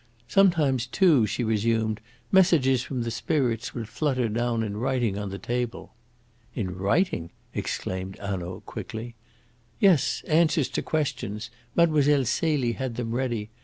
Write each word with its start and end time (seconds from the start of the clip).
"Sometimes, 0.27 0.87
too," 0.87 1.27
she 1.27 1.43
resumed, 1.43 2.01
"messages 2.31 2.81
from 2.81 3.03
the 3.03 3.11
spirits 3.11 3.75
would 3.75 3.87
flutter 3.87 4.29
down 4.29 4.63
in 4.63 4.77
writing 4.77 5.15
on 5.15 5.29
the 5.29 5.37
table." 5.37 5.93
"In 6.55 6.75
writing?" 6.75 7.29
exclaimed 7.53 8.17
Hanaud 8.17 8.61
quickly. 8.65 9.13
"Yes; 9.79 10.23
answers 10.27 10.69
to 10.69 10.81
questions. 10.81 11.51
Mlle. 11.75 12.25
Celie 12.25 12.71
had 12.71 12.95
them 12.95 13.11
ready. 13.11 13.51